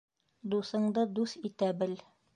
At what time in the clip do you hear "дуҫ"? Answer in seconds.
1.19-1.37